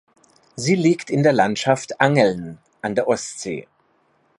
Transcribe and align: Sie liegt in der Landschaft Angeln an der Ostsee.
Sie 0.55 0.73
liegt 0.73 1.11
in 1.11 1.21
der 1.21 1.31
Landschaft 1.31 2.01
Angeln 2.01 2.57
an 2.81 2.95
der 2.95 3.07
Ostsee. 3.07 3.67